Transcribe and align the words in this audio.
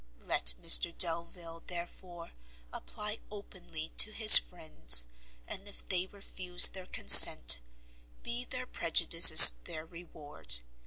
Let 0.25 0.55
Mr 0.59 0.97
Delvile, 0.97 1.61
therefore, 1.67 2.31
apply 2.73 3.19
openly 3.29 3.89
to 3.97 4.11
his 4.11 4.35
friends, 4.35 5.05
and 5.47 5.67
if 5.67 5.87
they 5.87 6.07
refuse 6.07 6.69
their 6.69 6.87
consent, 6.87 7.59
be 8.23 8.45
their 8.45 8.65
prejudices 8.65 9.53
their 9.65 9.85
reward. 9.85 10.61